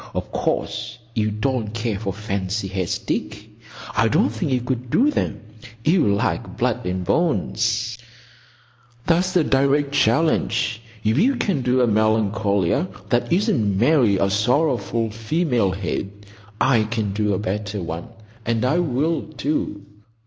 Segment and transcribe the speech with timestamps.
[0.15, 3.47] —Of course you don't care for fancy heads, Dick.
[3.95, 5.39] I don't think you could do them.
[5.85, 7.99] You like blood and bones."
[9.05, 10.81] "That's a direct challenge.
[11.03, 16.25] If you can do a Melancolia that isn't merely a sorrowful female head,
[16.59, 18.07] I can do a better one;
[18.43, 19.85] and I will, too.